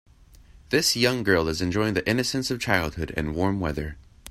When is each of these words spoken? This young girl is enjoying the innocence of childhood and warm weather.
This 0.71 0.95
young 0.95 1.21
girl 1.21 1.47
is 1.47 1.61
enjoying 1.61 1.93
the 1.93 2.09
innocence 2.09 2.49
of 2.49 2.59
childhood 2.59 3.13
and 3.15 3.35
warm 3.35 3.59
weather. 3.59 3.99